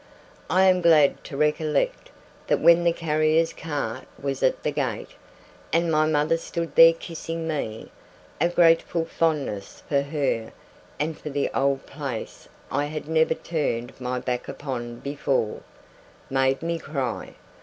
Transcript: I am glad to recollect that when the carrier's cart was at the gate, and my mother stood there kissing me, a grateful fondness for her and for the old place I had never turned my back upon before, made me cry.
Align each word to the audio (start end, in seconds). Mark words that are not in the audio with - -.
I 0.49 0.63
am 0.63 0.81
glad 0.81 1.23
to 1.25 1.37
recollect 1.37 2.09
that 2.47 2.59
when 2.59 2.83
the 2.83 2.91
carrier's 2.91 3.53
cart 3.53 4.05
was 4.19 4.41
at 4.41 4.63
the 4.63 4.71
gate, 4.71 5.11
and 5.71 5.91
my 5.91 6.07
mother 6.07 6.37
stood 6.37 6.73
there 6.75 6.93
kissing 6.93 7.47
me, 7.47 7.91
a 8.41 8.49
grateful 8.49 9.05
fondness 9.05 9.83
for 9.87 10.01
her 10.01 10.53
and 10.99 11.15
for 11.19 11.29
the 11.29 11.51
old 11.53 11.85
place 11.85 12.49
I 12.71 12.85
had 12.85 13.07
never 13.07 13.35
turned 13.35 13.93
my 14.01 14.17
back 14.17 14.47
upon 14.47 15.01
before, 15.01 15.61
made 16.31 16.63
me 16.63 16.79
cry. 16.79 17.35